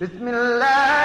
بسم 0.00 0.28
الله 0.28 0.99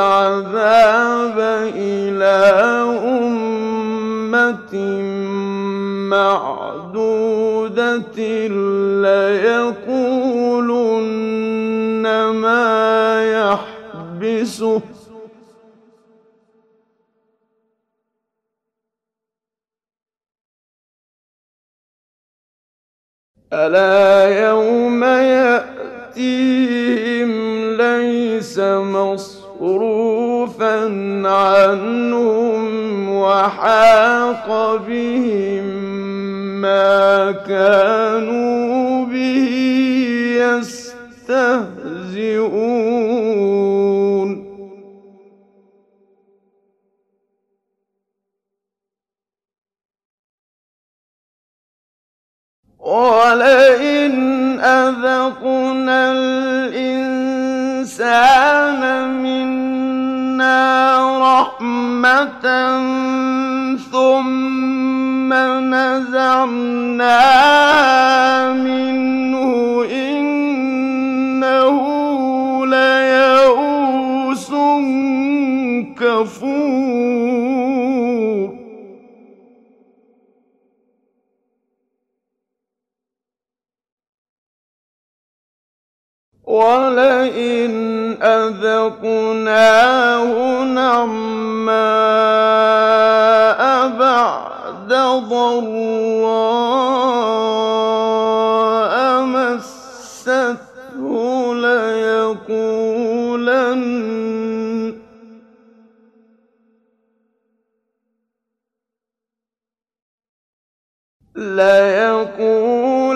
العذاب 0.00 1.38
إلى 1.76 2.38
أمة 3.08 4.74
معدودة 6.16 7.68
ليقولن 9.04 10.04
ما 12.30 12.64
يحبسه. 13.32 14.82
ألا 23.52 24.40
يوم 24.46 25.04
يأتيهم 25.04 26.50
ليس 27.76 28.58
مصروفا 29.60 30.84
عنهم 31.28 33.08
وحاق 33.10 34.76
بهم 34.88 35.64
ما 36.60 37.32
كانوا 37.32 39.04
به 39.04 39.48
يستهزئون 41.28 41.90
ولئن 52.80 54.60
أذقنا 54.60 56.12
الإنسان 57.80 58.82
منا 59.22 60.60
رحمة 61.18 62.44
ثم 63.92 65.32
نزعناها 65.74 67.22
منه 68.52 69.84
إنه 69.92 71.76
ليئوس 72.66 74.50
كفور. 76.00 77.49
ولئن 86.50 87.72
أذقناه 88.22 89.84
نعماء 90.64 91.70
بعد 93.98 94.92
ضراء 95.30 96.50
مسته 99.22 100.98
ليقولن 101.54 103.00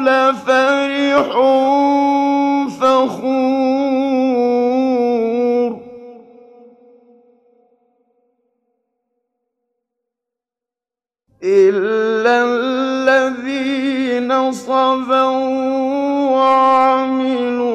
لفرح 0.00 1.28
فخور. 2.80 3.32
إلا 11.44 12.44
الذين 12.44 14.30
صبروا 14.52 16.30
وعملوا 16.30 17.71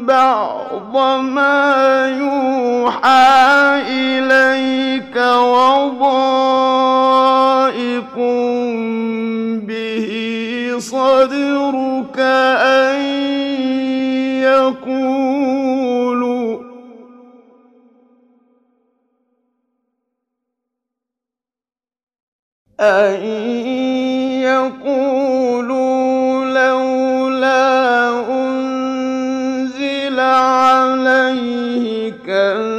بعض 0.06 0.96
ما 1.22 2.06
يوحى 2.18 3.82
إليك 3.88 5.16
وضائق 5.16 6.30
به 9.66 10.10
صدرك 10.78 12.18
أن 12.18 13.00
يقولوا 14.42 15.50
أن 22.80 23.14
يقولوا 24.42 25.99
عليه 32.32 32.69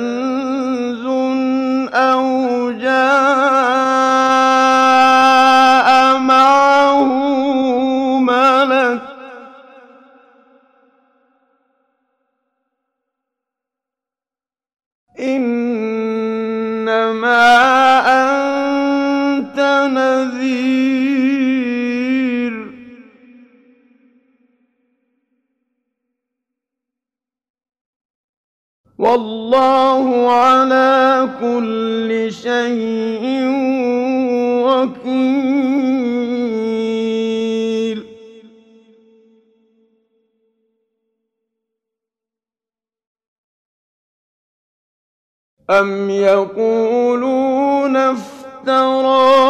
أم 45.81 46.09
يقولون 46.09 47.95
افتراه 47.97 49.41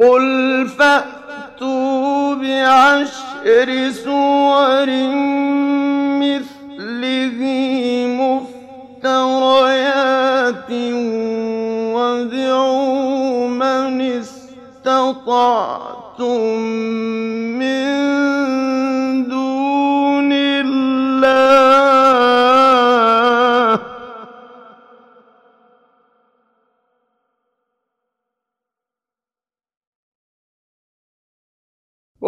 قل 0.00 0.68
فأتوا 0.78 2.34
بعشر 2.34 3.90
سور 3.90 4.86
مثله 6.22 7.38
مفتريات 9.04 10.70
وادعوا 11.94 13.48
من 13.48 14.00
استطعتم 14.00 15.08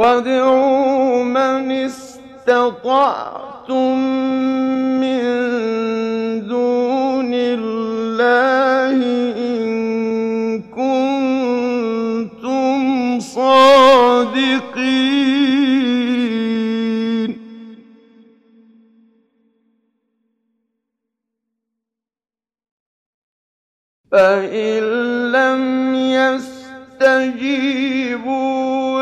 وادعوا 0.00 1.24
من 1.24 1.70
استطعتم 1.70 2.88
من 5.00 5.20
دون 6.48 7.30
الله 7.34 8.96
إن 9.36 10.62
كنتم 10.62 11.60
صادقين. 13.20 14.70
فإن 24.12 24.82
لم 25.32 25.94
يستجيبوا 26.98 27.40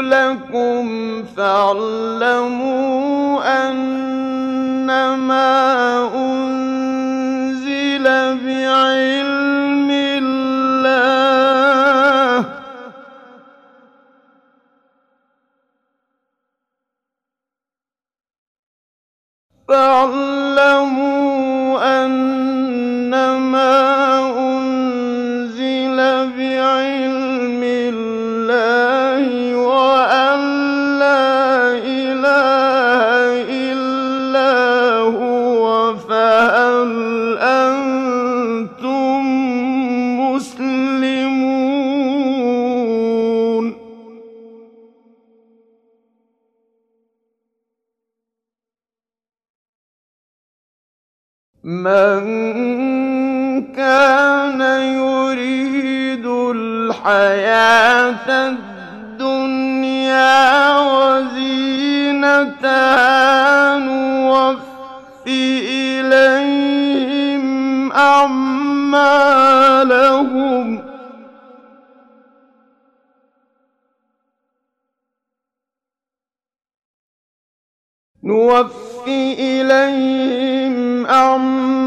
لكم 0.02 1.24
فاعلموا 1.36 2.88
أنما 3.68 5.48
أنزل 6.14 8.04
بعلم 8.46 9.90
الله. 9.90 10.38
فاعلموا 20.68 21.18
أنما 22.04 23.97
من 51.82 52.22
كان 53.72 54.60
يريد 54.98 56.26
الحياة 56.26 58.28
الدنيا 59.18 60.78
وزينتها 62.08 63.78
نوف 63.78 64.58
إليهم 66.08 67.92
أعمالهم 67.92 69.28
نوفي 78.28 79.32
إليهم 79.38 81.06
أعمالهم 81.06 81.86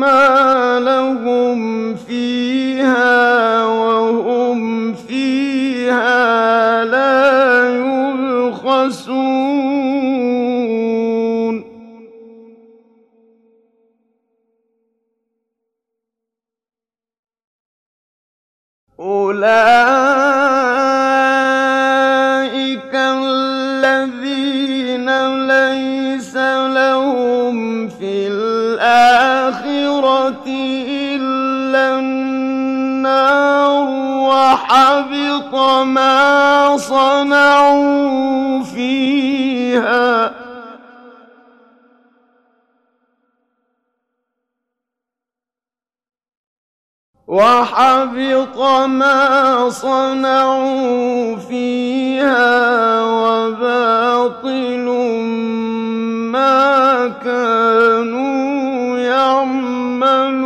فيها 1.95 3.65
وهم 3.65 4.93
فيها 4.93 6.85
لا 6.85 7.69
يبخسون. 7.69 9.21
أولئك 18.99 20.40
وحبط 34.69 35.55
ما 35.85 36.77
صنعوا 36.77 38.63
فيها. 38.63 40.31
وحبط 47.27 48.59
ما 48.87 49.69
صنعوا 49.69 51.35
فيها 51.35 53.01
وباطل 53.01 54.85
ما 56.31 57.07
كانوا 57.23 58.97
يعملون. 58.99 60.41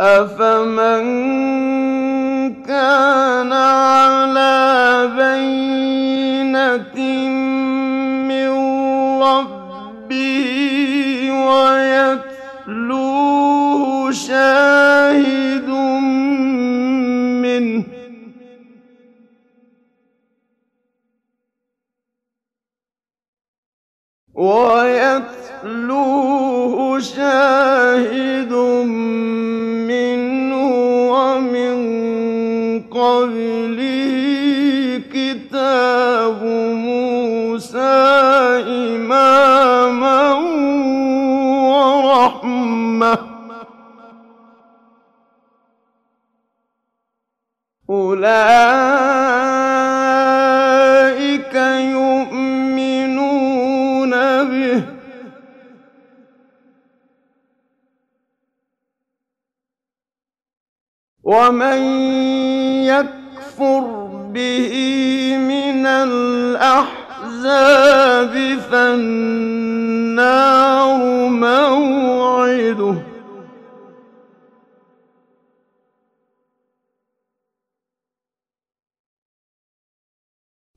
أفمن 0.00 1.06
كان 2.64 3.52
على 3.52 5.08
بينة 5.16 6.96
من 8.28 8.50
ربه 9.22 10.46
ويتلوه 12.36 12.92
شاهد 14.12 15.68
منه 17.42 17.84
ويتلوه 24.34 25.45
يتلوه 25.66 26.98
شاهد 27.00 28.52
منه 29.90 30.70
ومن 31.10 31.76
قبله 32.90 34.06
كتاب 35.12 36.42
موسى 36.74 37.78
إماما 38.94 40.32
ورحمة 41.70 43.18
أولئك 47.90 49.25
ومن 61.26 61.78
يكفر 62.86 63.80
به 64.34 64.72
من 65.36 65.86
الأحزاب 65.86 67.04
فالنار 68.70 70.18
موعده 71.28 72.94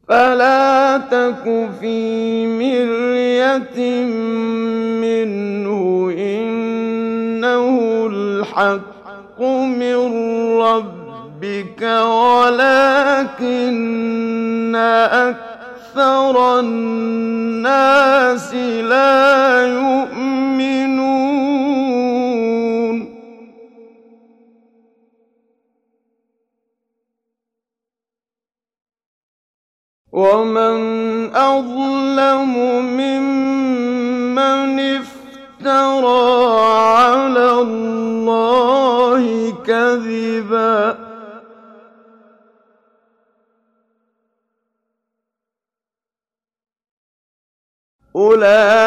فلا 0.08 0.98
تك 0.98 1.70
في 1.80 2.48
مرية 2.48 4.06
منه 5.02 5.80
إنه 6.18 7.76
الحق 8.12 8.89
من 9.42 9.96
ربك 10.62 11.82
ولكن 12.42 13.50
أكثر 14.76 16.60
الناس 16.60 18.54
لا 18.54 19.66
يؤمنون. 19.68 20.19
أولئك 48.50 48.79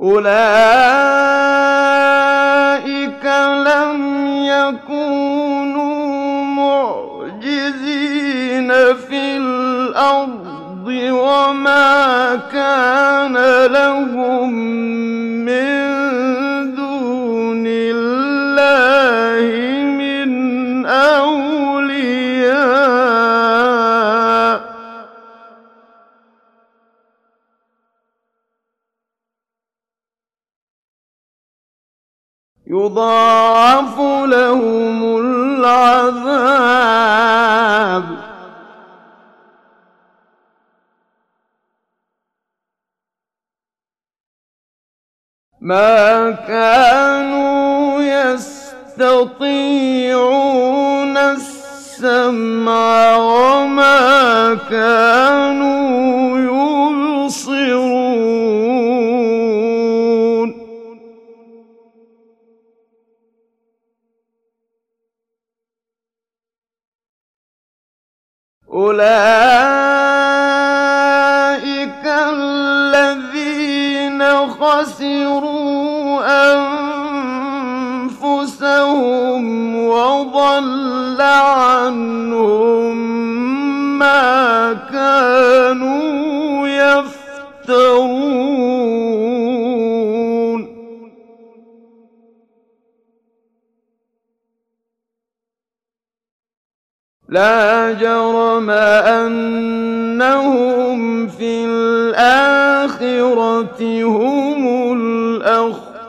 أولئك 0.03 0.29
لم 3.67 4.27
يكونوا 4.47 5.99
معجزين 6.45 7.89
في 8.95 9.37
الأرض 9.37 10.87
وما 11.11 12.37
كان 12.53 13.35
لهم 13.73 14.53
من 15.45 15.88
يضاعف 32.71 33.99
لهم 34.29 35.17
العذاب. 35.19 36.59
ما 45.61 46.31
كانوا 46.31 48.03
يستطيعون 48.03 49.47
السمع 51.17 53.17
وما 53.17 54.55
كانوا 54.71 56.39
يبصرون 56.39 56.68
أولئك 68.73 69.09
الذين 72.05 73.41
خسروا 74.49 76.21
أنفسهم 78.13 79.45
وضل 79.87 81.21
عنهم 81.23 82.97
ما 83.99 84.73
كانوا 84.93 86.69
يفترون. 86.69 88.19
لا 97.29 97.93
جرم 97.93 98.71
أنهم 99.21 101.29
في 101.29 101.65
الآخرة 101.65 103.81
هم 104.05 104.93
الأخسرون. 104.97 106.09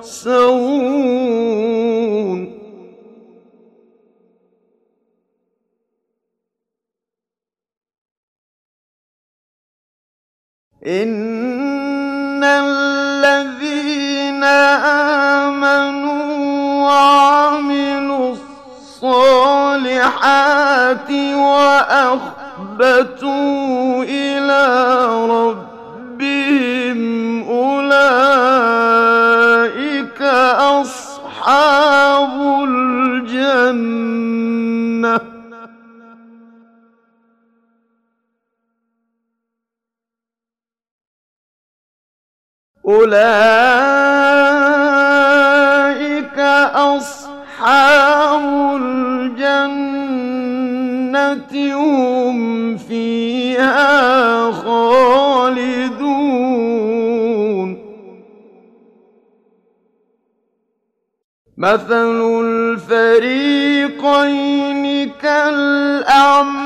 إن 10.88 12.44
الذين 12.44 14.44
آمنوا 15.44 16.24
وعملوا 16.88 18.32
الصالحات 18.32 19.59
الصالحات 20.10 21.12
وأخبتوا 22.10 23.24
إلى 24.04 24.66
ربهم 25.30 27.00
أولئك 27.50 28.62
أصحاب 30.82 32.34
الجنة 32.68 34.00
أولئك 45.10 46.40
أصحاب 46.76 48.44
الجنة 48.76 49.09
هم 51.56 52.78
فيها 52.78 54.52
خالدون. 54.52 56.10
مثل 61.58 62.42
الفريقين 62.44 63.50
كالأعمى 65.22 66.60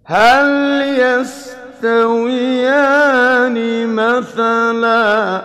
هل 0.06 0.82
يستويان 1.00 2.38
مثلا؟ 3.96 5.42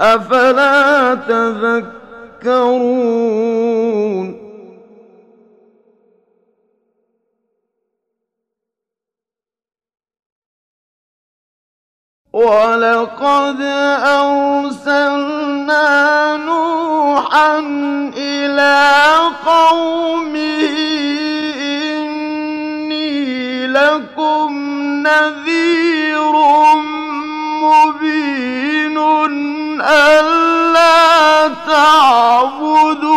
أفلا 0.00 1.14
تذكرون؟ 1.14 2.80
ولقد 12.32 13.60
أرسلنا 14.06 15.86
نوحا 16.36 17.58
إلى 18.16 19.08
قومه 19.46 20.70
إني 21.98 23.66
لكم 23.66 24.52
نذير 25.06 26.32
مبين 27.62 28.98
ألا 29.82 31.48
تعبدوا 31.66 33.09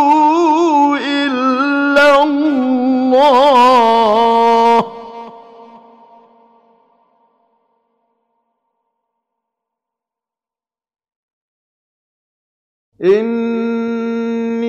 إني 13.03 14.63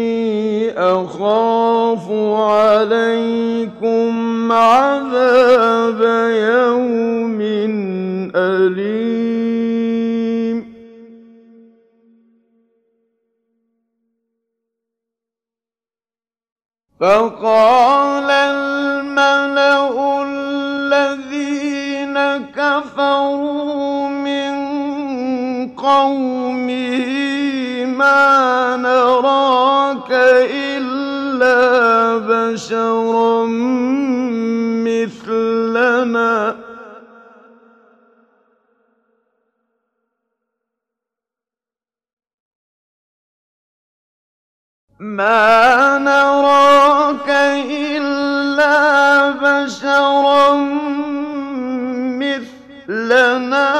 أخاف 0.70 2.11
عليكم 2.40 4.12
عذاب 4.53 6.01
يوم 6.31 7.40
أليم. 8.37 9.55
فقال 17.01 18.31
الملأ 18.31 19.88
الذين 20.23 22.16
كفروا 22.57 24.09
من 24.09 24.55
قومه 25.77 26.44
ما 28.14 28.77
نراك 28.77 30.11
إلا 30.50 31.59
بشرا 32.31 33.46
مثلنا. 34.87 36.57
ما 45.00 45.98
نراك 45.98 47.31
إلا 47.70 48.77
بشرا 49.31 50.55
مثلنا. 52.22 53.74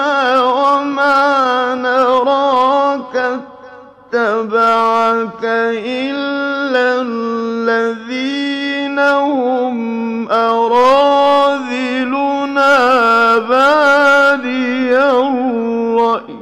اتبعك 4.15 5.45
إلا 5.45 7.03
الذين 7.03 8.99
هم 8.99 10.29
أراذلنا 10.31 11.79
بادي 13.39 14.99
الرأي. 14.99 16.39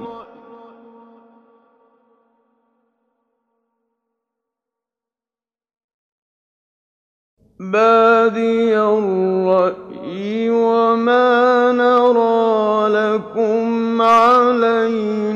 بادي 7.60 8.78
الرأي 8.78 10.50
وما 10.50 11.72
نرى 11.72 12.88
لكم 12.88 14.02
علينا 14.02 15.31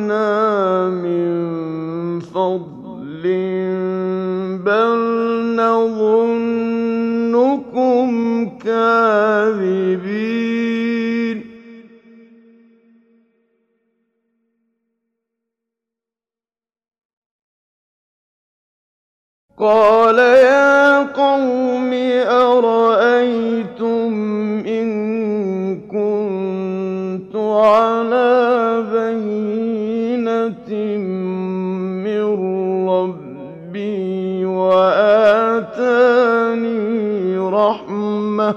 كاذبين 9.66 11.38
قال 19.58 20.18
يا 20.18 21.02
قوم 21.12 21.92
أرأيتم 22.28 24.12
إن 24.66 24.88
كنت 25.80 27.36
على 27.36 28.82
بينة 28.92 30.70
من 32.04 32.24
ربي 32.88 34.44
وآتاني 34.44 35.96
رحمة 38.40 38.54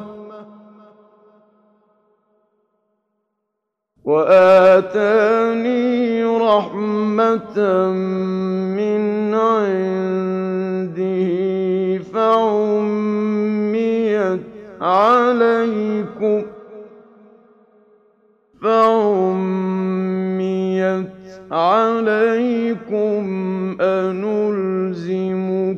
وآتاني 4.05 6.23
رحمة 6.23 7.59
من 8.75 9.33
عنده 9.33 10.99
فعميت 12.13 13.29
عليكم 14.81 16.41
فعميت 18.61 19.99
عليكم 21.51 23.25
أنلزمكموها 23.81 25.68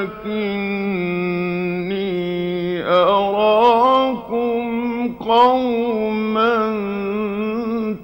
ولكني 0.00 0.80
أراكم 2.84 4.62
قوما 5.14 6.56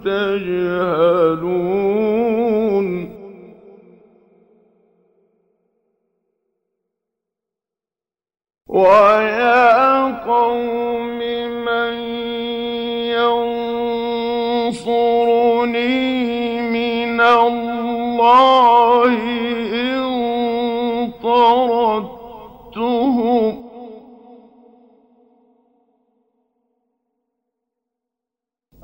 تجهلون. 0.05 1.27
ويا 8.67 9.16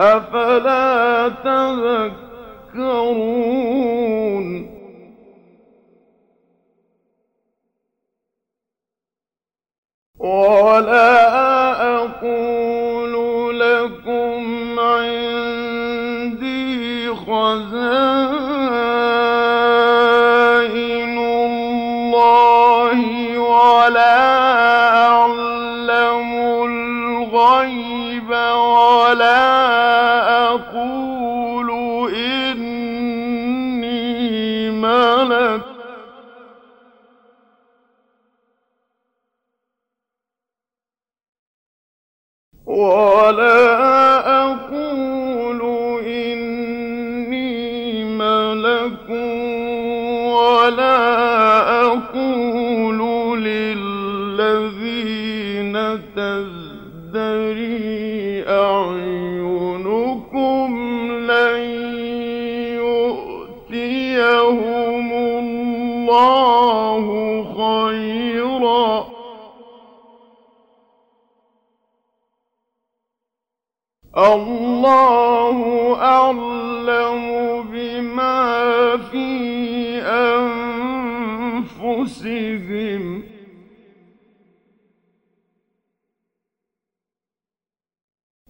أفلا 0.03 1.29
تذكرون؟ 1.29 2.23
ولا 10.19 10.92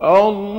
الله 0.02 0.51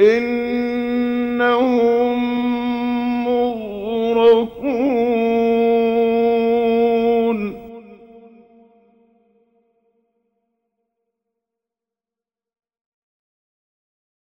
إنهم 0.00 1.60
مغرقون. 3.24 4.80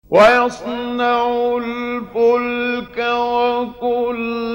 ويصنع 0.10 1.58
الفلك 1.58 2.98
وكلما 2.98 4.55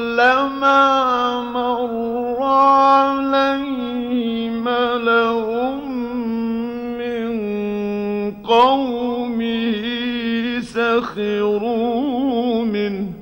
سخروا 11.01 12.65
منه. 12.65 13.13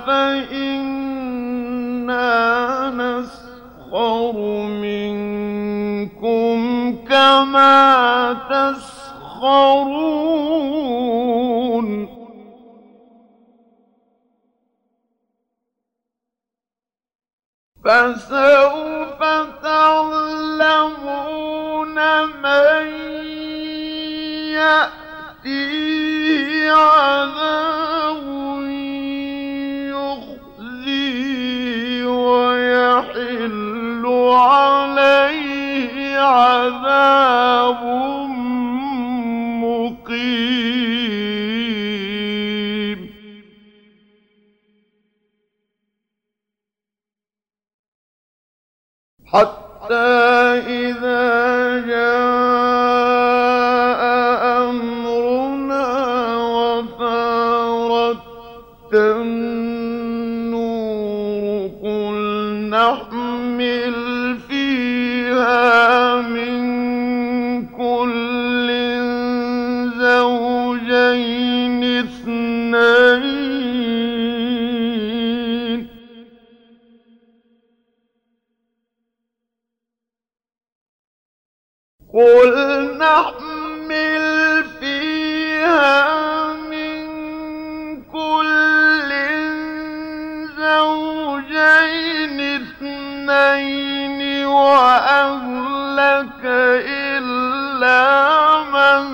فإنا 0.06 1.10
نسخر 2.90 4.36
منكم 4.82 6.58
كما 7.08 8.32
تسخرون. 8.50 9.04
فسوف 17.84 19.20
تعلمون 19.62 21.14
من 22.42 22.86
يأتيه 25.44 26.72
عذاب 26.72 28.26
يخزيه 30.74 32.06
ويحل 32.06 34.04
عليه 34.32 35.94
عذاب 36.18 37.82
مقيم. 39.62 41.03
حتى 49.34 49.94
إذا 50.66 51.22
جاء 51.86 53.23
قل 82.14 82.54
نحمل 82.98 84.64
فيها 84.80 86.52
من 86.54 87.04
كل 88.02 89.10
زوجين 90.56 92.40
اثنين 92.62 94.46
وأهلك 94.46 96.44
إلا 96.86 98.02
من 98.62 99.04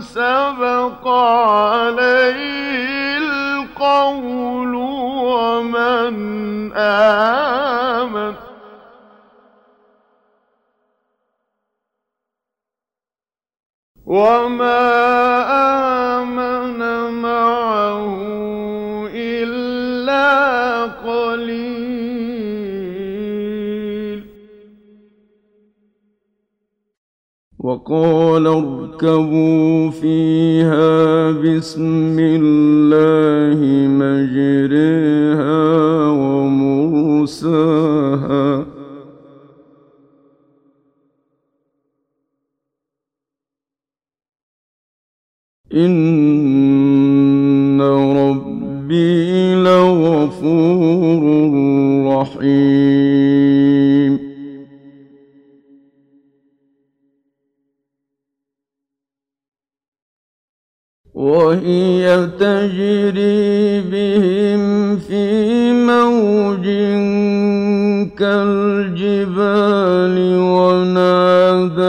سبق 0.00 1.08
عليه 1.08 3.18
القول 3.18 4.74
ومن 5.24 6.72
آمن 6.76 8.34
وما 14.06 14.80
آمن 16.20 16.78
معه 17.22 18.04
إلا 19.14 20.84
قليل. 20.84 21.74
وقال 27.58 28.46
اركبوا 28.46 29.90
فيها 29.90 31.30
بسم 31.30 32.16
الله 32.20 33.60
مجريها 33.88 35.64
ومرساها. 37.24 37.64
إن 45.74 46.70
ربي 47.80 49.54
لغفور 49.54 51.22
رحيم 52.06 53.54
وهي 61.14 62.28
تجري 62.38 63.80
بهم 63.80 64.96
في 64.96 65.72
موج 65.72 66.64
كالجبال 68.18 70.16
ونادى 70.38 71.84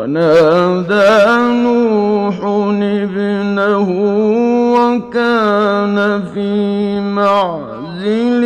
ونادى 0.00 1.12
نوح 1.62 2.36
ابنه 2.82 3.88
وكان 4.74 6.22
في 6.34 7.00
معزل 7.00 8.42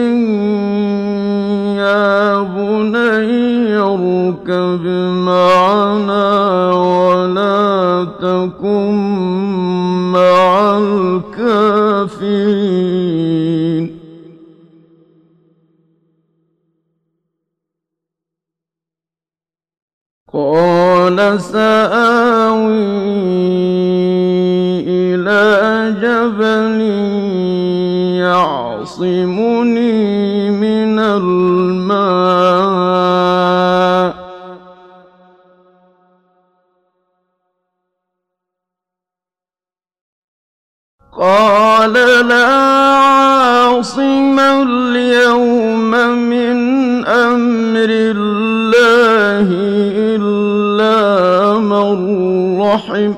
يا 1.79 2.43
بني 2.43 3.77
اركب 3.79 4.85
معنا 5.27 6.27
ولا 6.75 8.07
تكن 8.21 8.95
مع 10.13 10.79
الكافرين 10.79 12.45
سآوي 21.39 23.05
إلى 24.87 25.43
جبل 26.03 26.81
يعصمني 28.25 29.95
من 30.51 30.99
الماء. 30.99 32.24
رحم 52.75 53.15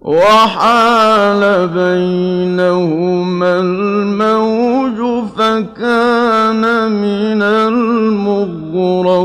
وحال 0.00 1.68
بينهما 1.68 3.52
الموج 3.60 5.28
فكان 5.36 6.92
من 6.92 7.42
المغرقين. 7.42 9.22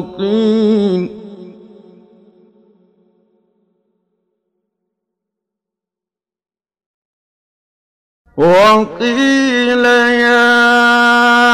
وقيل 8.38 9.86
يا 9.86 11.47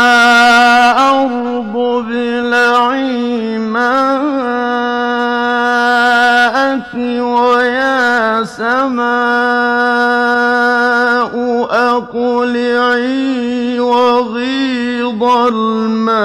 ويا 8.84 10.03
سماء 10.03 11.34
أقلعي 11.71 13.79
وغيض 13.79 15.23
الماء 15.23 16.23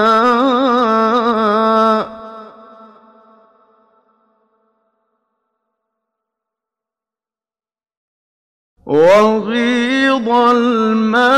وغيض 8.86 10.28
الماء 10.28 11.28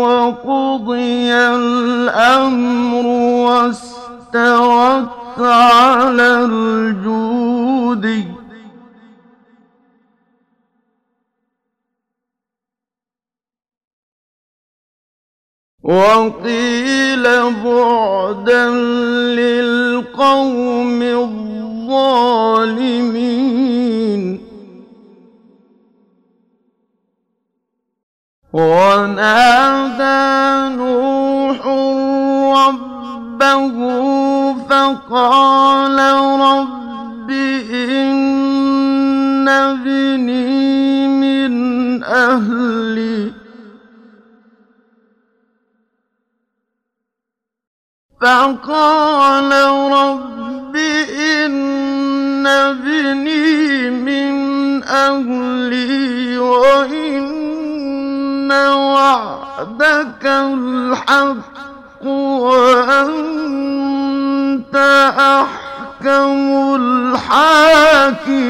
وقضي 0.00 1.32
الأمر 1.34 3.06
واستوت 3.46 5.19
على 5.42 6.44
الجود. 6.44 8.06
وقيل 15.82 17.24
بعدا 17.64 18.70
للقوم 19.40 21.02
الظالمين. 21.02 22.40
ونادى 28.52 30.20
نوح 30.76 31.66
ربه 32.66 33.99
فقال 34.90 35.98
رب 36.40 37.30
إن 37.70 39.48
ابني 39.48 41.08
من 41.08 42.04
أهلي. 42.04 43.32
فقال 48.20 49.52
رب 49.92 50.76
إن 50.76 52.46
ابني 52.46 53.90
من 53.90 54.34
أهلي 54.84 56.38
وإن 56.38 57.30
وعدك 58.52 60.26
الحق 60.26 62.06
وأنت 62.06 63.30
أحكم 64.76 66.74
الحاكمين. 66.80 68.40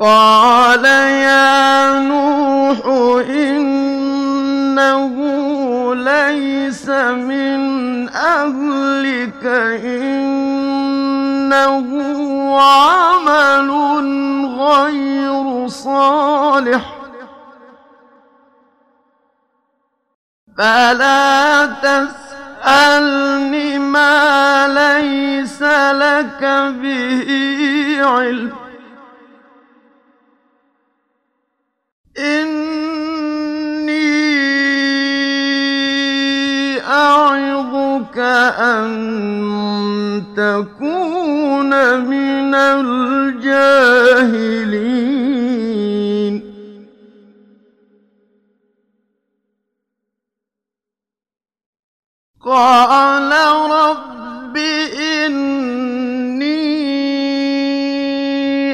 قال 0.00 0.84
يا 0.84 2.00
نوح 2.00 2.86
إنه 3.30 5.14
ليس 5.94 6.88
من 6.88 8.08
أهلك 8.08 9.46
إنه 9.84 11.60
عمل 12.60 13.70
غير 14.58 15.68
صالح. 15.68 16.99
فلا 20.60 21.66
تسألني 21.80 23.78
ما 23.78 24.68
ليس 24.68 25.62
لك 25.92 26.42
به 26.82 27.28
علم. 28.02 28.52
إني 32.18 32.60
أعظك 36.80 38.18
أن 38.58 38.90
تكون 40.36 41.70
من 42.00 42.54
الجاهلين. 42.54 43.70
قال 52.44 53.32
رب 53.70 54.56
إني 54.96 55.60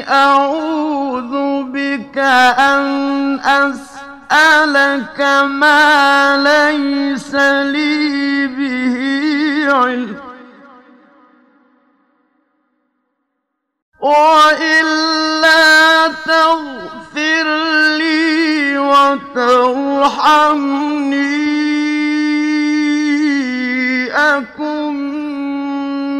أعوذ 0.09 1.63
بك 1.63 2.17
أن 2.17 3.39
أسألك 3.39 5.21
ما 5.45 6.37
ليس 6.37 7.35
لي 7.35 8.47
به 8.47 8.97
علم. 9.75 10.17
وإلا 13.99 15.57
تغفر 16.07 17.47
لي 17.97 18.77
وترحمني. 18.77 20.17
أكن 24.11 24.93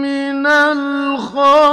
من 0.01 0.45
الخاسرين. 0.47 1.67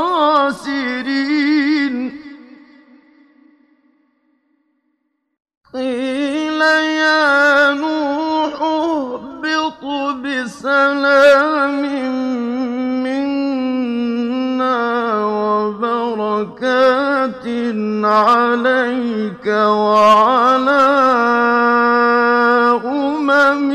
قيل 5.74 6.60
يا 6.60 7.74
نوح 7.74 8.62
اهبط 8.62 9.84
بسلام 10.24 11.82
منا 13.02 14.84
وبركات 15.24 16.74
عليك 18.04 19.46
وعلى 19.46 20.84
أمم 22.84 23.70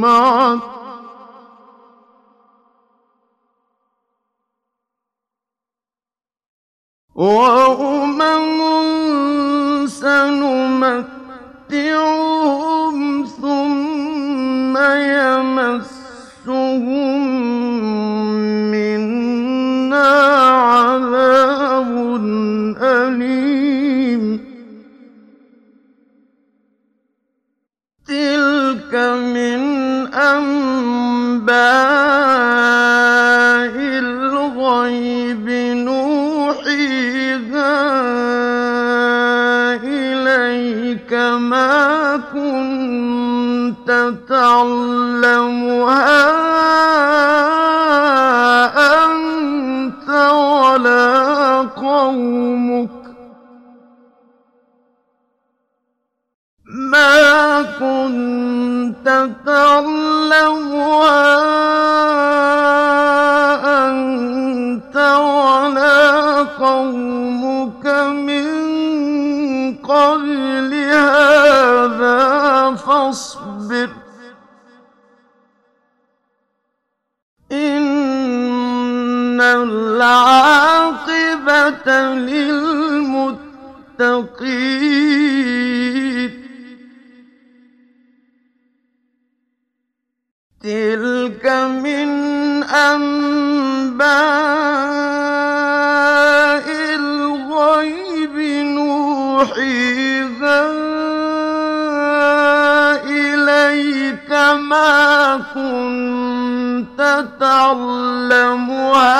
معك 0.00 0.60
وأمم 7.14 8.60
سنمتعهم 9.86 11.14
ثم 13.24 14.76
يمسهم 14.76 16.02
تلك 28.22 28.94
من 29.34 29.60
أنباء 30.14 31.52
الغيب 33.98 35.46
نوحيها 35.88 37.02
إليك 39.84 41.12
ما 41.50 42.16
كنت 42.32 43.90
تعلمها 44.28 45.71
العاقبة 80.12 81.88
للمتقين. 82.14 83.42
تلك 90.62 91.46
من 91.84 92.08
أنباء 92.62 94.06
الغيب 96.94 98.36
نوحيها 98.76 100.60
إليك 103.04 104.30
ما 104.70 105.40
كنت 105.54 106.21
تعلمها 107.40 109.12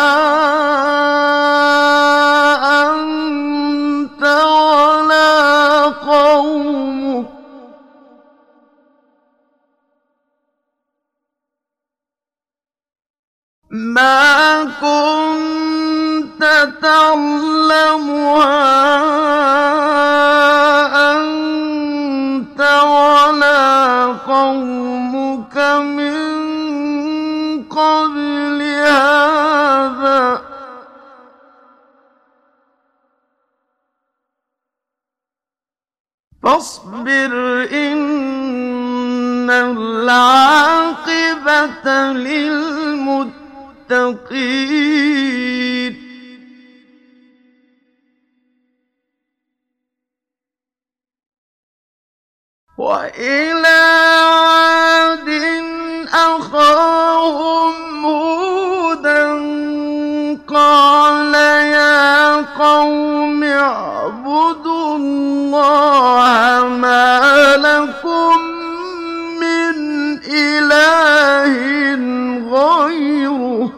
أنت 2.91 4.23
ولا 4.23 5.31
قومك. 5.89 7.27
ما 13.71 14.65
كنت 14.65 16.43
تعلمها 16.83 18.53
أنت 21.13 22.61
ولا 22.61 24.07
قومك. 24.07 24.82
فاصبر 36.63 37.35
إن 37.73 39.51
العاقبة 39.51 41.03
للمتقين. 42.13 43.33
وإلى 52.79 53.83
عاد 54.33 55.29
أخاهم 56.15 57.75
هودا 58.07 59.33
قال 60.49 61.35
يا 61.35 62.37
قوم 62.43 63.43
اعبدوا 63.43 64.62
الله 65.55 66.69
ما 66.69 67.57
لكم 67.57 68.39
من 69.41 69.75
إله 70.25 71.55
غيره. 72.49 73.73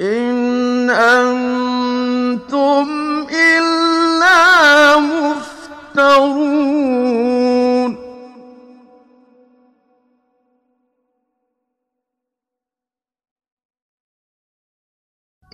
إن 0.00 0.90
أنتم 0.90 2.86
إلا 3.30 4.98
مفترون. 4.98 6.99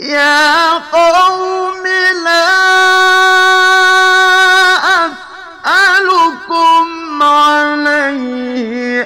يا 0.07 0.73
قوم 0.79 1.83
لا 2.25 2.47
أسألكم 5.07 6.87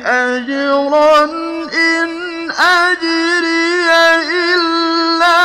أجرا 0.06 1.24
إن 1.72 2.10
أجري 2.50 3.90
إلا 4.54 5.38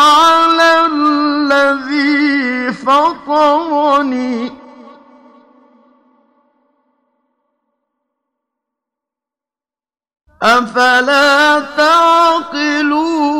على 0.00 0.86
الذي 0.86 2.72
فطرني. 2.72 4.52
أفلا 10.42 11.60
تعقلون؟ 11.76 13.34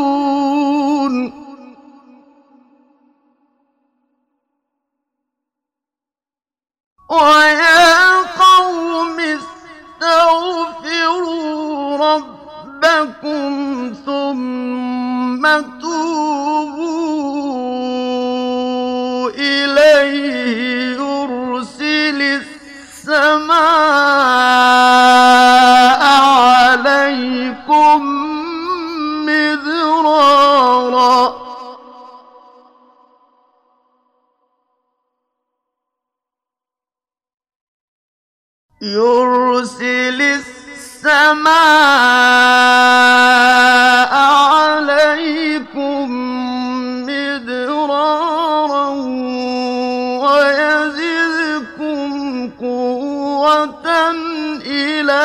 ويا 7.14 8.14
قوم 8.16 9.16
استغفروا 10.00 11.34
ربكم 12.14 13.52
ثم 14.06 15.42
توبوا 15.80 17.30
إليه 19.30 20.96
يرسل 20.96 22.20
السماء 23.02 24.73
يرسل 38.84 40.22
السماء 40.22 41.54
عليكم 44.54 46.10
مدرارا 47.06 48.88
ويزدكم 50.24 52.10
قوة 52.60 53.86
إلى 54.66 55.24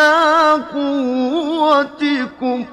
قوتكم 0.74 2.66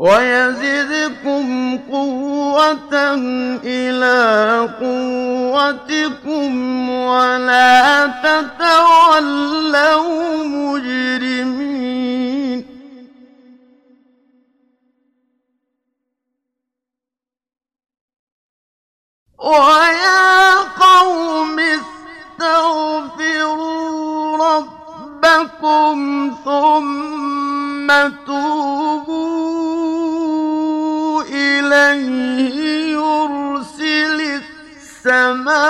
ويزدكم 0.00 1.78
قوة 1.92 2.94
إلى 3.64 4.20
قوتكم 4.80 6.52
ولا 6.90 8.06
تتولوا 8.24 9.24
مجرمين. 10.44 11.80
ويا 19.38 20.54
قوم 20.80 21.56
استغفروا 22.40 23.56
ربكم 24.46 25.96
ثم 26.44 27.88
توبوا. 28.26 29.89
إليه 31.22 32.56
يرسل 32.92 34.40
السماء 34.80 35.60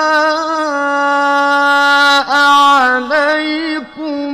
عليكم 2.70 4.28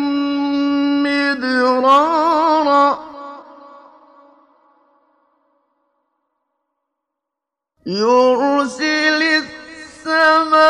مدرارا. 1.02 2.86
يرسل 7.86 9.22
السماء 9.22 10.66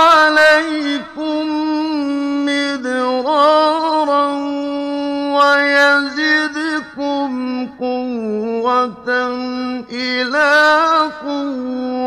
عليكم 0.00 0.99
إلى 9.90 10.52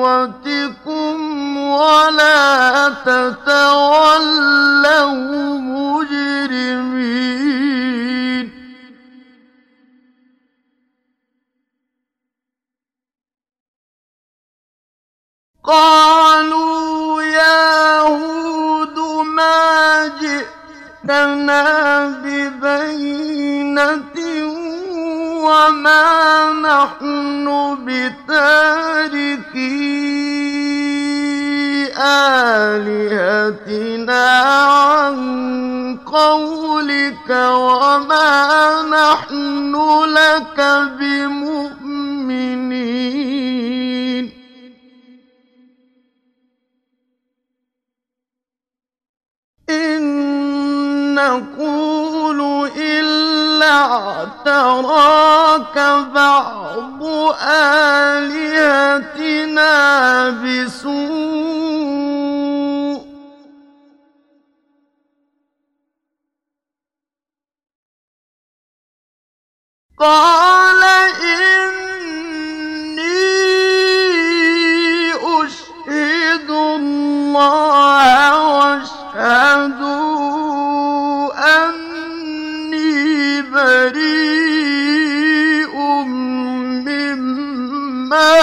قوتكم 0.04 1.18
ولا 1.58 2.90
تتولوا 2.90 4.24
مجرمين. 5.60 6.94
قالوا 15.64 17.24
يا 17.24 18.00
هود 18.00 19.00
ما 19.26 20.08
جئتنا 20.08 21.64
ببينة 22.24 23.14
وما 25.44 26.54
نحن 26.54 27.46
بتاركي 27.86 29.44
آلهتنا 32.94 34.26
عن 34.64 35.18
قولك 36.06 37.30
وما 37.30 38.82
نحن 38.84 39.74
لك 40.06 40.60
بمؤمنين 41.00 42.44
إن 49.70 50.04
نقول 51.16 52.13
اعتراك 53.94 55.78
بعض 56.14 57.02
آلهتنا 58.22 58.90
بسوء. 60.30 61.54
قال 70.00 70.82
إني 71.24 71.64
أشهد 75.14 76.50
الله 76.50 78.04
واشهدوا 78.58 79.54
أني 81.56 81.83
بريء 83.74 85.74
مما 86.86 88.34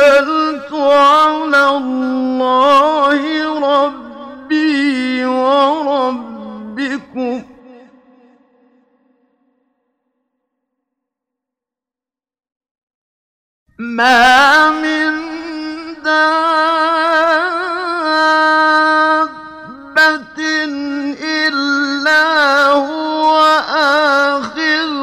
على 0.73 1.78
الله 1.78 3.21
ربي 3.59 5.25
وربكم 6.78 7.43
ما 13.80 14.69
من 14.71 15.13
دابة 16.03 16.38
إلا 21.21 22.67
هو 22.69 23.38
آخذ 24.38 24.93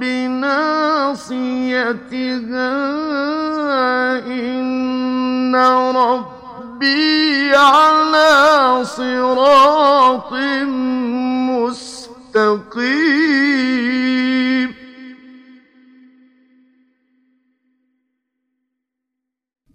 بناصيتها. 0.00 0.78
إن 4.26 5.54
ربي 6.78 7.56
على 7.56 8.84
صراط 8.84 10.32
مستقيم. 11.58 12.78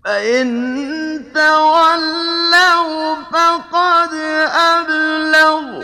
فإن 0.05 0.47
تولوا 1.35 3.15
فقد 3.33 4.13
أبلغتكم 4.77 5.83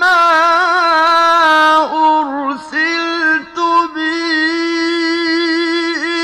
ما 0.00 0.24
أرسلت 2.18 3.58
به 3.94 4.28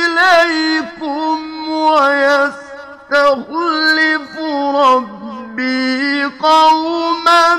إليكم 0.06 1.38
ويستخلف 3.14 4.38
ربي 4.74 6.24
قوما 6.24 7.54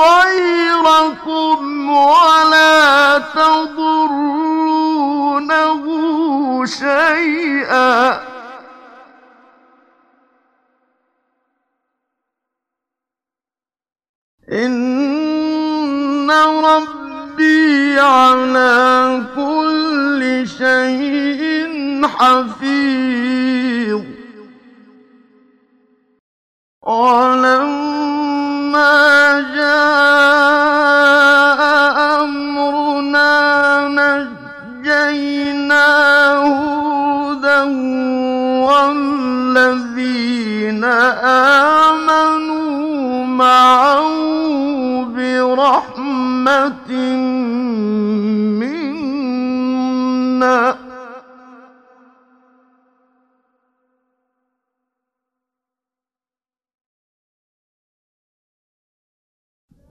غيركم 0.00 1.90
ولا 1.90 3.18
تضرونه 3.18 4.64
شيئا. 6.66 8.20
إن 14.52 16.30
ربي 16.64 18.00
على 18.00 19.22
كل 19.36 20.48
شيء 20.58 22.06
حفيظ. 22.06 24.13
ولما 26.86 28.74
جاء 29.54 30.83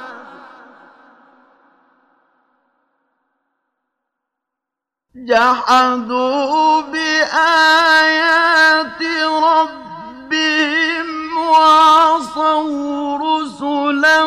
جحدوا 5.14 6.80
بآيات 6.80 7.62
ربهم 9.28 9.89
وعصوا 11.50 13.18
رسلا 13.18 14.22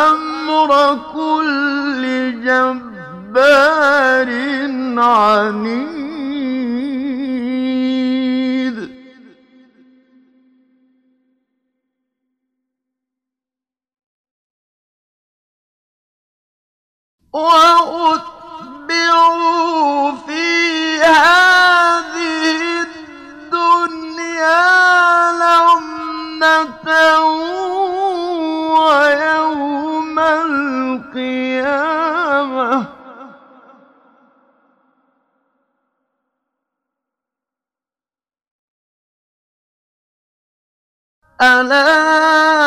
أمر 0.09 0.99
كل 1.13 2.03
جبار 2.45 4.29
عنيد 4.99 6.13
في 20.27 21.01
هذه 21.03 22.81
الدنيا 23.51 24.61
لعنة 25.39 26.87
ويوم 28.79 30.19
القيامة 31.09 31.73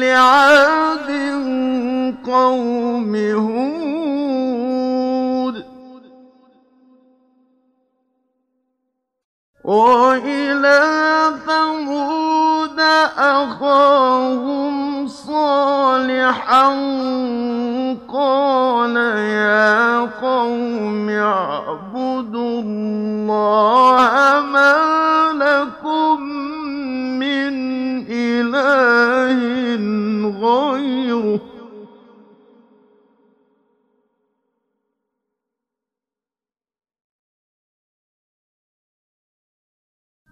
لعاد 0.00 1.10
قوم 2.26 3.16
هود؟ 3.16 4.27
وإلى 9.68 10.80
ثمود 11.46 12.80
أخاهم 13.18 15.06
صالحا 15.08 16.68
قال 18.12 18.96
يا 18.96 20.00
قوم 20.00 21.08
اعبدوا 21.08 22.60
الله 22.60 24.40
ما 24.52 24.76
لكم 25.36 26.22
من 27.20 27.52
إله 28.08 29.38
غيره 30.40 31.40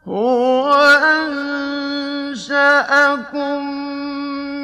هو 0.09 0.73
أنشأكم 2.23 2.57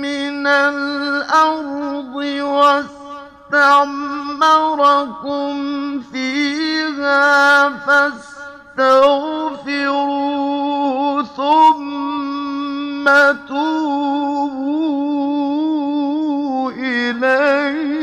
من 0.01 0.47
الأرض 0.47 2.15
واستعمركم 3.51 3.93
فيها 6.13 7.69
فاستغفروه 7.69 9.23
ثم 11.23 13.05
توبوا 13.49 14.73
إليه. 16.71 18.02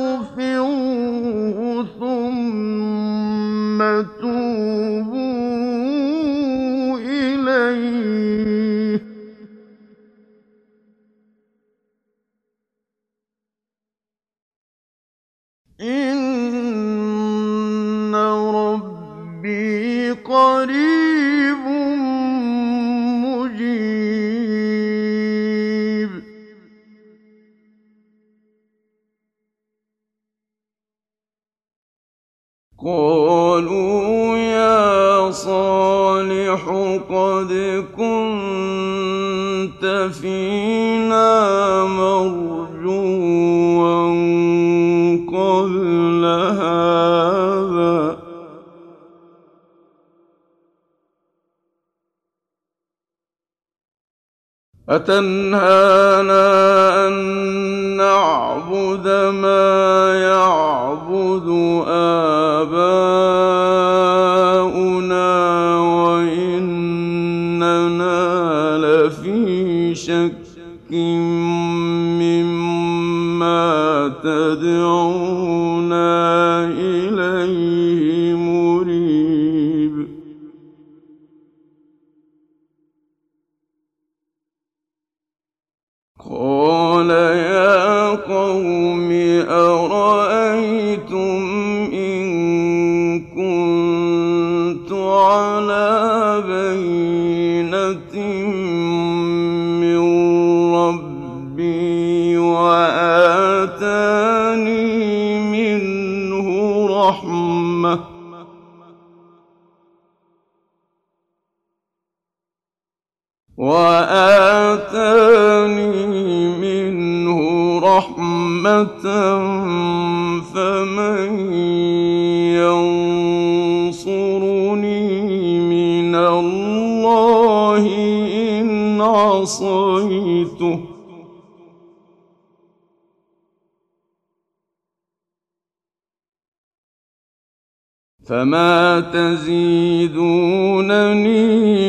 فما 138.27 138.99
تزيدونني 139.13 139.95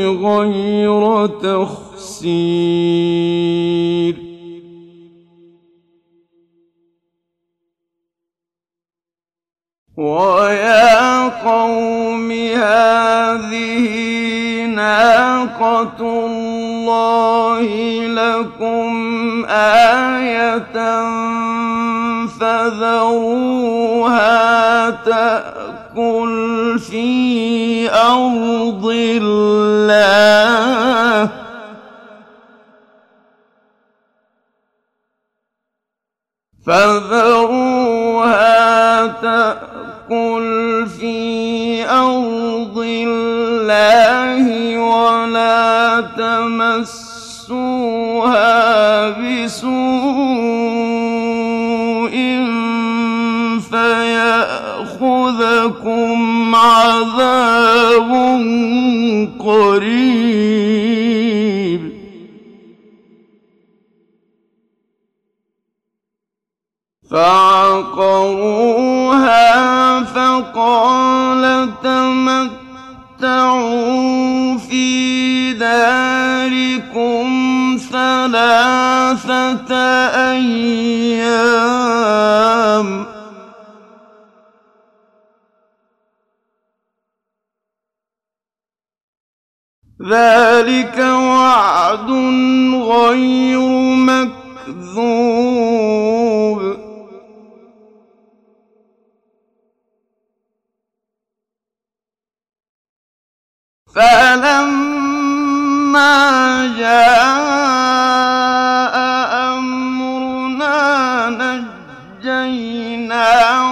غير 0.06 1.26
تخسير 1.26 2.66
ويا 9.96 11.28
قوم 11.28 12.32
هذه 12.32 13.86
ناقة 14.66 16.00
الله 16.00 17.62
لكم 18.06 19.44
آية 19.48 20.76
فذروها 22.40 24.16
تأكل 24.90 25.55
في 26.78 27.90
أرض 27.90 28.86
الله. 28.86 30.06
فذروها 36.66 38.46
تأكل 39.06 40.86
في 41.00 41.90
أرض 41.90 42.78
الله 42.78 44.78
ولا 44.78 46.00
تمسوها 46.16 47.68
بسوء 49.08 49.75
عذاب 56.86 58.10
قريب. 59.38 60.46
فعقروها 67.10 68.46
فقال 70.04 71.70
تمتعوا 73.18 73.66
في 74.58 75.52
داركم 75.52 77.26
ثلاثة 77.90 79.74
أيام. 80.32 81.56
ذلك 90.10 90.98
وعد 90.98 92.10
غير 92.74 93.60
مكذوب. 94.76 95.56
فلما 103.94 105.46
جاء 106.78 107.76
أمرنا 109.58 110.80
نجينا 112.20 113.28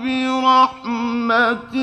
برحمة 0.05 1.75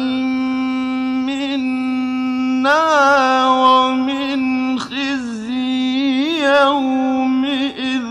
ومن 3.47 4.79
خزي 4.79 6.43
يومئذ. 6.43 8.05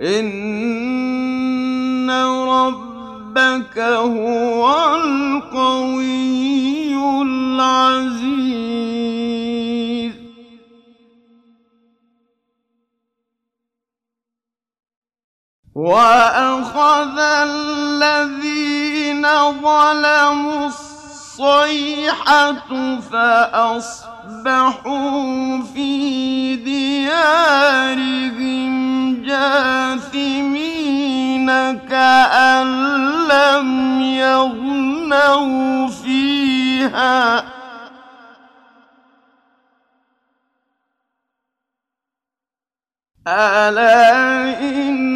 إن 0.00 2.10
ربك 2.48 3.78
هو 3.78 4.94
القوي 4.94 6.94
العزيز. 7.22 8.44
وأخذ 15.74 17.18
الذين 17.18 19.26
ظلموا 19.62 20.66
الصيحة 20.66 22.54
فأصبحوا 23.10 24.82
في 25.74 26.56
ديارهم 26.56 27.94
جاثمين 29.22 31.46
كأن 31.78 32.66
لم 33.28 34.00
يغنوا 34.00 35.88
فيها. 35.88 37.44
ألا 43.28 44.60
إن 44.60 45.13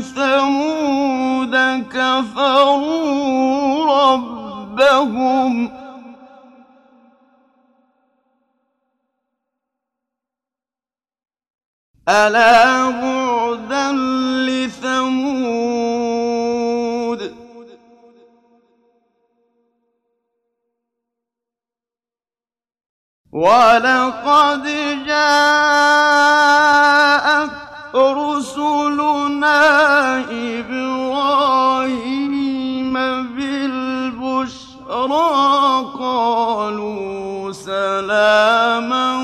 ثمود 0.00 1.56
كفروا 1.92 3.34
ربهم 4.12 5.70
ألا 12.08 12.90
بعدا 12.90 13.92
لثمود 14.46 15.64
ولقد 23.32 24.64
جاءت 25.06 26.34
رسلنا 27.94 29.60
إبراهيم 30.58 31.74
بالبشرى 33.36 34.64
قالوا 35.98 37.52
سلاما 37.52 39.14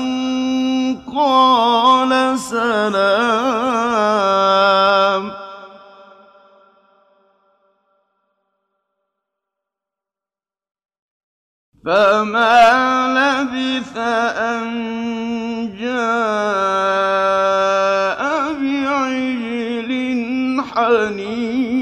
قال 1.15 2.39
سلام. 2.39 3.71
فما 11.85 12.61
لبث 13.17 13.97
أن 13.97 14.63
جاء 15.79 17.10
حنيذ 20.75 21.81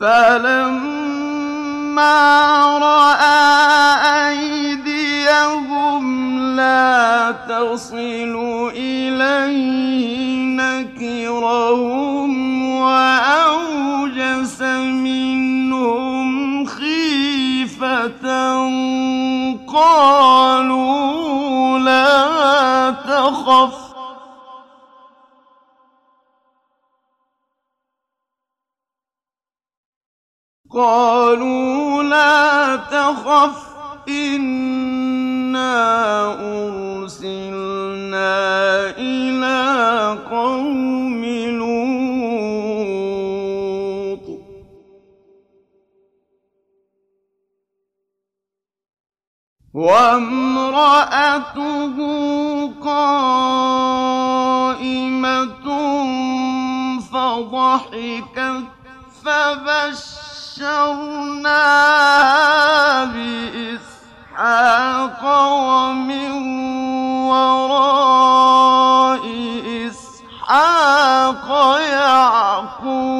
فلما 0.00 1.18
رأى 2.78 3.44
أيديهم 4.28 6.04
لا 6.56 7.30
تصل 7.48 8.34
إليه 8.76 10.36
نكرهم 10.56 12.32
وأوجس 12.78 14.62
منهم 14.62 16.28
خيفة. 16.66 18.26
قالوا 19.74 20.93
قالوا 30.74 32.02
لا 32.02 32.76
تخف 32.76 33.74
إنا 34.08 35.74
أرسلنا 37.04 38.34
إلى 38.98 40.18
قوم 40.30 41.24
لوط. 41.24 41.94
وامرأته 49.74 50.76
قائمة 52.84 53.74
فضحكت 57.12 58.64
فبشرناها 60.54 62.14
بإسحاق 64.34 64.42
ومن 65.52 66.30
وراء 67.26 68.44
إسحاق 69.88 71.48
يعقوب. 71.90 73.14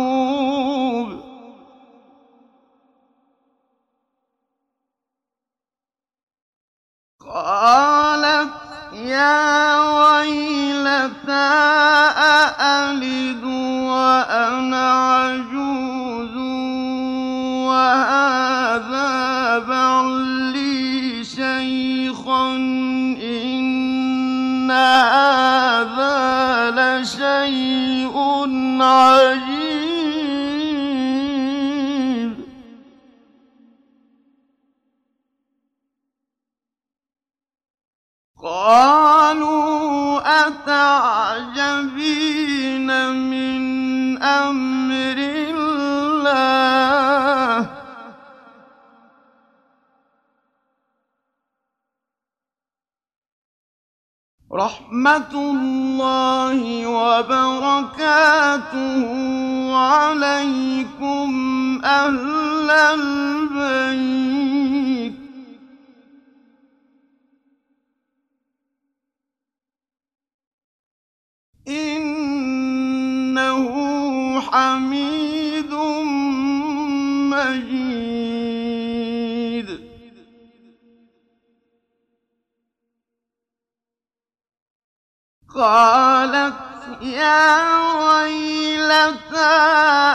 قالت 7.35 8.55
يا 8.93 9.81
ويلتى 9.81 11.55
وأنا 13.91 14.87
عجوز 15.15 15.94
وهذا 17.75 19.59
بعلي 19.59 21.25
شيخا 21.25 22.57
إن 23.23 24.71
رحمة 54.55 55.35
الله 55.35 56.87
وبركاته 56.87 58.15
عليكم 59.77 61.31
أهل 61.85 62.71
البيت. 62.71 64.05
إنه 71.69 72.81
حميد 74.41 75.75
مجيد. 77.31 77.94
قالت 85.55 86.55
يا 87.03 87.79
ويلتى 87.95 89.55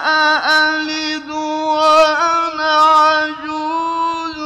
أألد 0.06 1.30
وأنا 1.30 2.72
عجوز 2.72 4.38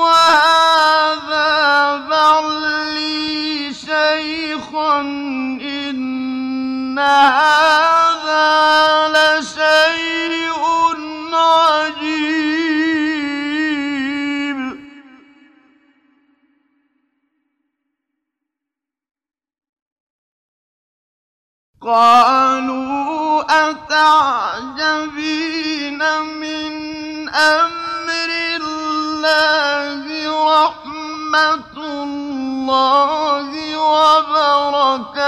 وهذا 0.00 1.96
بعلي 1.96 3.74
شيخا 3.74 5.00
إن 5.60 6.98
هذا 6.98 8.99
قالوا 21.82 23.42
أتعجبين 23.70 24.98
من 26.40 26.72
أمر 27.28 28.30
الله 28.56 30.04
رحمة 30.64 31.76
الله 31.76 33.48
وبركاته 33.80 35.26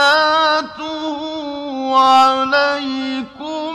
عليكم 1.99 3.75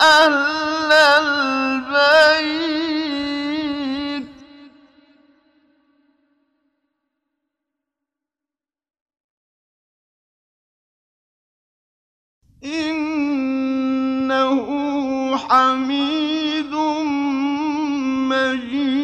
أهل 0.00 0.92
البيت 0.92 2.50
إن 12.64 14.32
حميد 15.36 16.74
مجيد. 18.30 19.00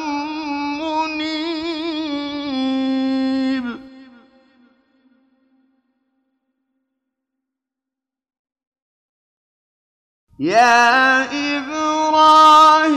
يا 10.41 11.23
إبراهيم 11.57 12.87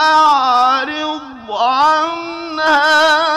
أعرض 0.00 1.20
عن 1.50 2.60
هذا 2.60 3.27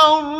مردود 0.00 0.39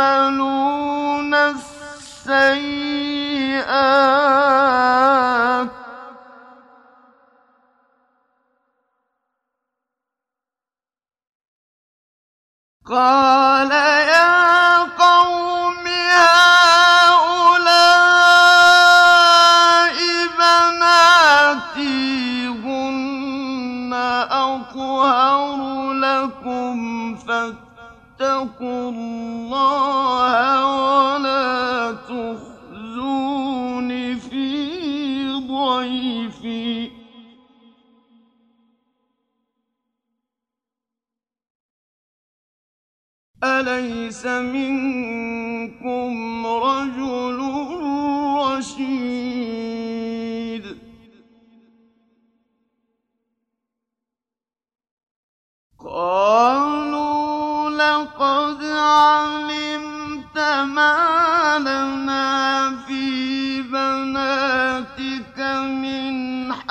يعملون 0.00 1.34
السيئات 1.34 2.64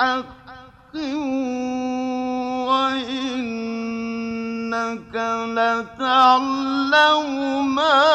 حق 0.00 0.96
وإنك 2.68 3.94
لتعلم 5.54 7.24
ما 7.74 8.14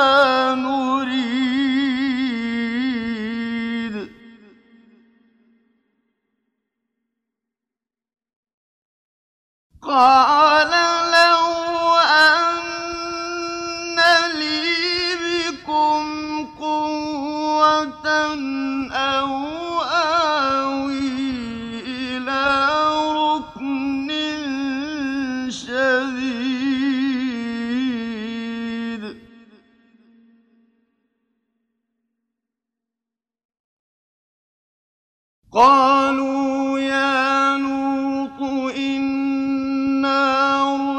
قالوا 35.60 36.80
يا 36.80 37.58
لوط 37.58 38.42
إنا 38.78 40.22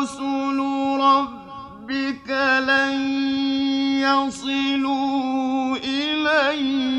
رسل 0.01 0.59
ربك 1.01 2.31
لن 2.69 2.97
يصلوا 4.05 5.77
إليك. 5.77 6.91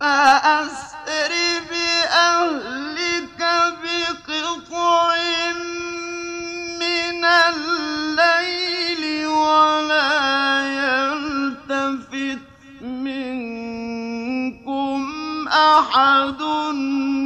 فأسر 0.00 1.32
بأهلك 1.70 3.40
بقطع 3.82 5.19
أحد 15.90 16.42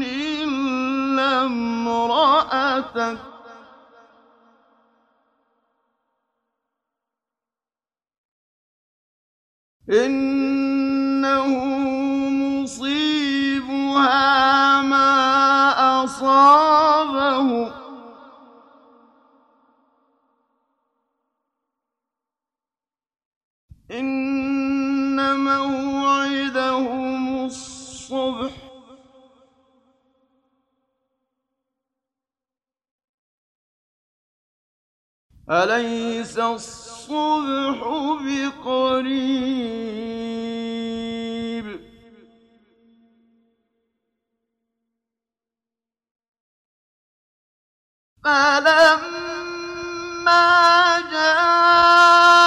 إلا 0.03 1.47
امرأتك. 1.47 3.19
إنه 9.91 11.49
مصيبها 12.63 14.03
ما 14.83 16.05
أصابه. 16.05 17.73
إن 23.91 25.41
موعدهم 25.45 27.14
الصبح. 28.15 28.53
أليس 35.51 36.39
الصبح 36.39 37.79
بقريب؟ 38.25 39.75
فلما 48.25 49.25
جاء 51.11 52.44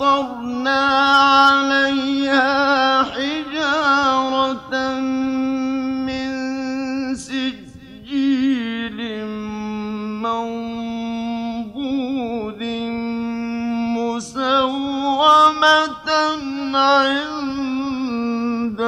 فَأَمْطَرْنَا 0.00 0.80
عَلَيْهَا 1.28 3.04
حِجَارَةً 3.04 4.74
مِّن 6.08 6.30
سِجِّيلٍ 7.16 8.98
مَّنضُودٍ 10.24 11.82
مُّسَوَّمَةً 14.00 16.08
عِندَ 16.76 18.80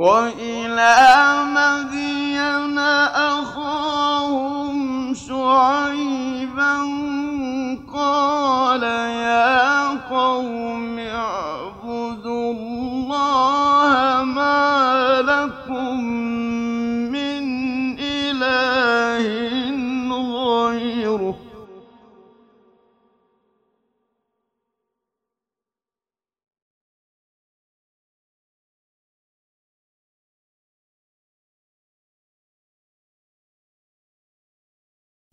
وإلى 0.00 0.96
مدين 1.44 2.78
أخاهم 3.36 4.74
شعيبا 5.14 6.76
قال 7.92 8.82
يا 8.82 9.88
قوم 9.88 10.98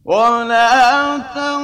ولا 0.07 1.17
تقولوا 1.17 1.56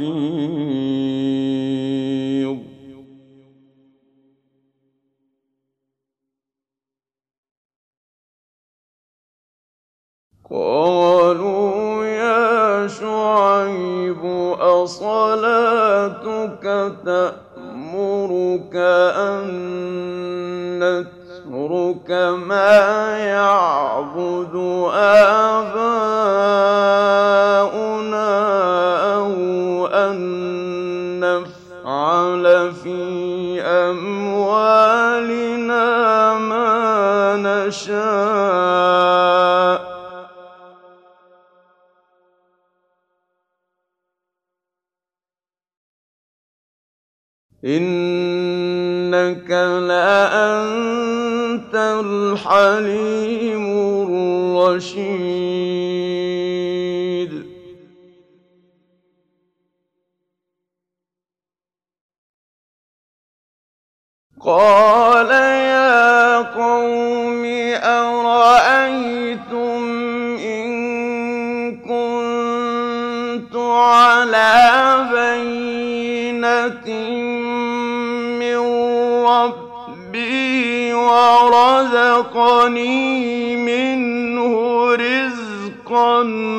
الْمُسْرِفِينَ 0.00 0.29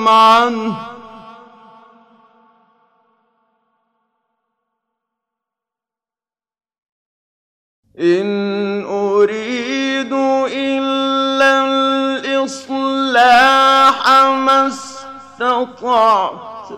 عَنْهُ 0.09 0.73
ۚ. 0.89 0.92
إِنْ 8.03 8.85
أُرِيدُ 8.85 10.13
إِلَّا 10.53 11.65
الْإِصْلَاحَ 12.35 14.09
مَا 14.27 14.67
اسْتَطَعْتُ 14.67 16.69
ۚ. 16.73 16.75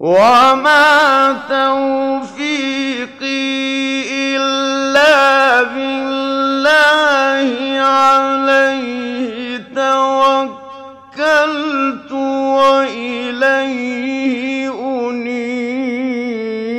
وَمَا 0.00 1.32
تَوْفِيقِي 1.48 3.22
إِلَّا 4.36 5.62
بِاللَّهِ 5.62 7.46
ۚ 7.78 7.80
عَلَيْهِ 7.86 9.58
تَوَكَّلْتُ 9.74 12.12
وَإِلَيْهِ 12.58 14.61
أُنِيبُ 15.12 16.72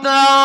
أَنتَ 0.00 0.39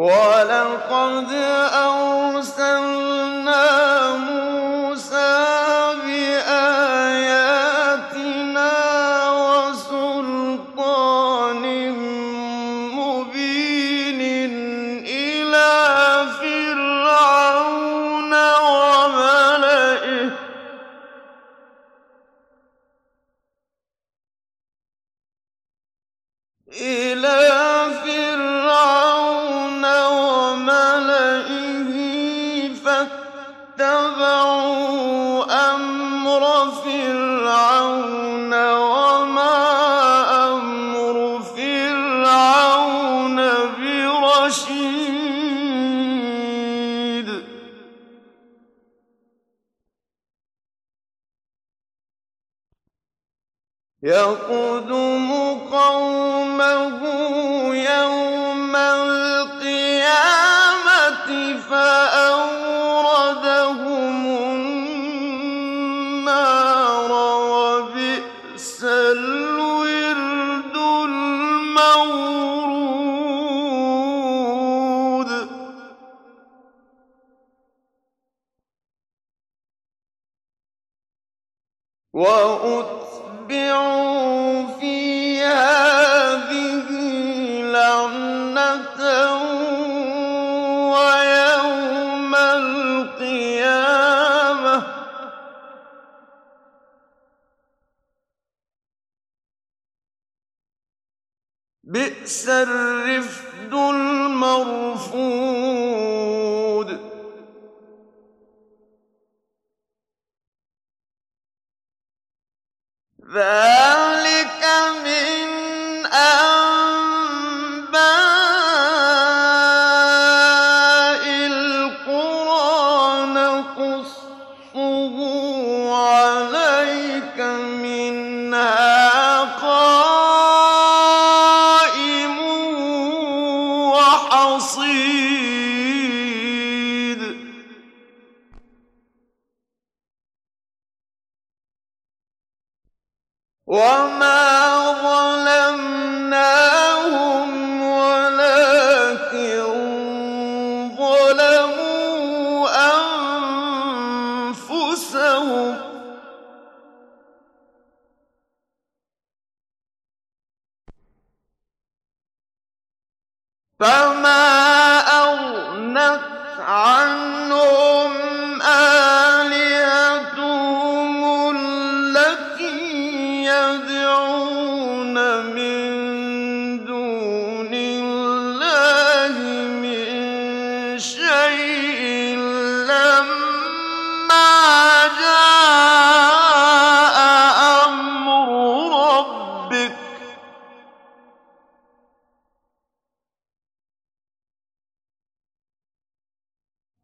ولقد 0.00 1.28
أرسلنا 1.74 3.39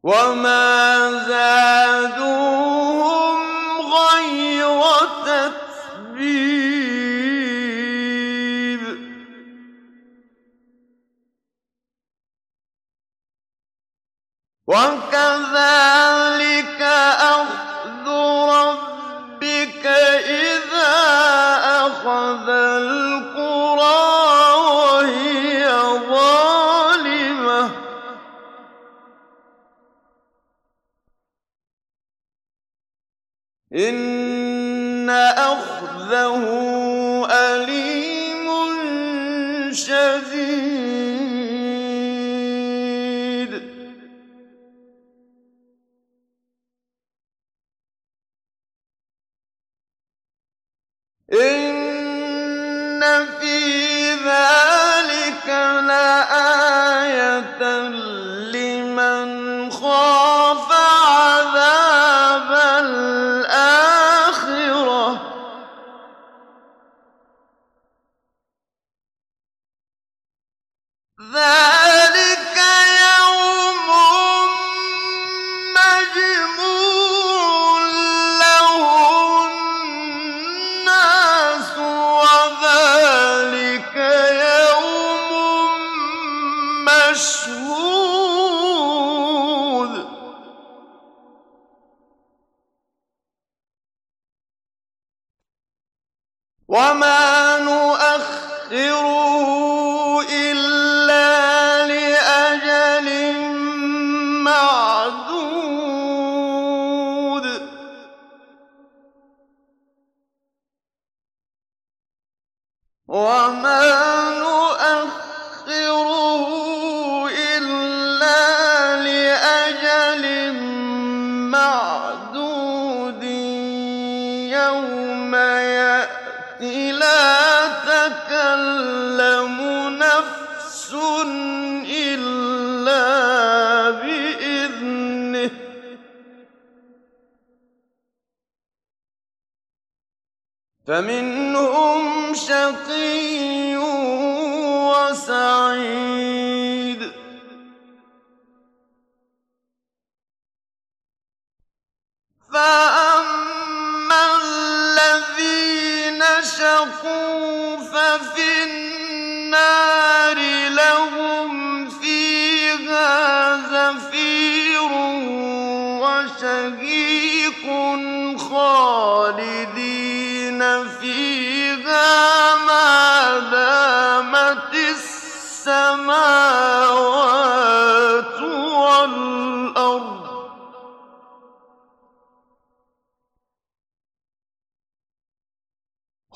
وما 0.06 1.10
زادوهم 1.26 2.56
غير 3.80 4.80
تتبيب 6.16 6.76
وكذلك 14.66 15.15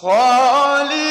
خَالِدِينَ 0.03 1.10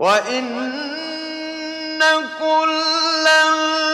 فلولا 0.00 0.40
كان 2.38 3.89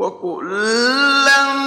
وما 0.00 1.59